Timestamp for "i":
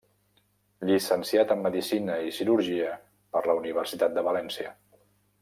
2.29-2.33